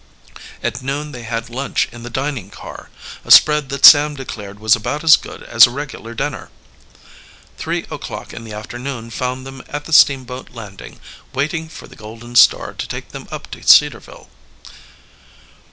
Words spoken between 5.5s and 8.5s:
a regular dinner. Three o'clock in